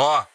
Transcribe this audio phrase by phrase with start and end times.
[0.00, 0.29] ó,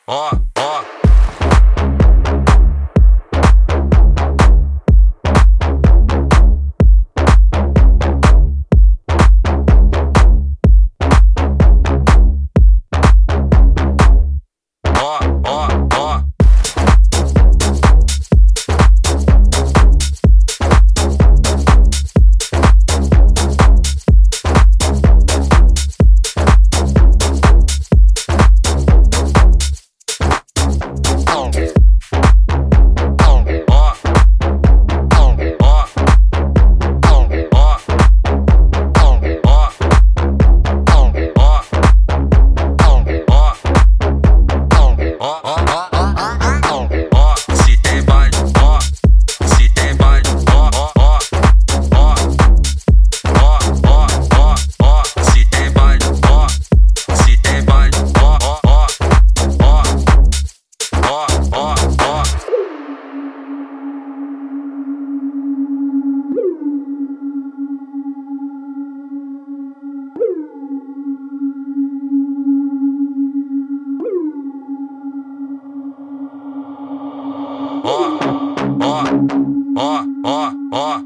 [80.28, 81.02] ó, ó,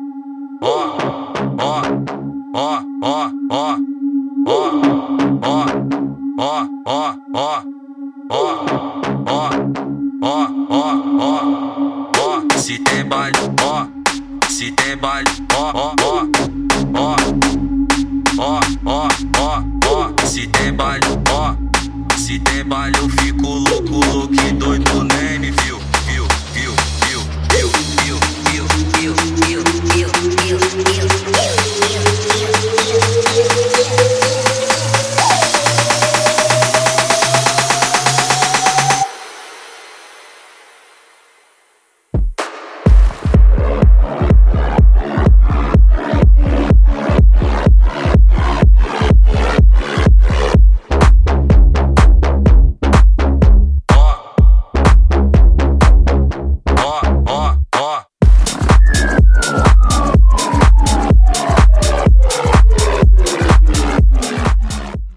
[0.61, 0.95] ó,
[1.57, 1.83] ó, ó,
[2.53, 5.65] ó, ó, ó, ó, ó,
[6.37, 7.55] ó, ó,
[8.29, 8.59] ó, ó,
[10.21, 10.87] ó, ó,
[11.19, 11.31] ó,
[12.17, 13.87] ó, se tem baile, ó,
[14.47, 16.25] se tem baile, ó, ó, ó,
[16.93, 17.15] ó,
[18.37, 21.55] ó, ó, ó, ó, se tem baile, ó,
[22.15, 27.21] se tem baile eu fico louco, louco e doido, nem me viu, viu, viu, viu,
[27.51, 27.69] viu,